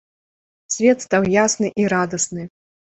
Свет 0.77 0.97
стаў 1.07 1.29
ясны 1.37 1.67
і 1.85 1.89
радасны. 1.97 2.43